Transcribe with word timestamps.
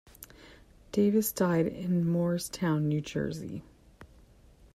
Davis 0.91 1.31
died 1.31 1.67
in 1.67 2.03
Moorestown, 2.03 2.85
New 2.85 3.01
Jersey. 3.01 3.61